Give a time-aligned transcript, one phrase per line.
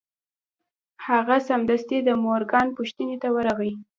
[1.07, 3.73] هغه سمدستي د مورګان پوښتنې ته ورغی